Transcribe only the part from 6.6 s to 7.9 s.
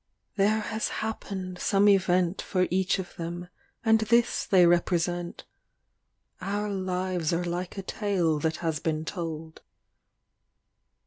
lives are like a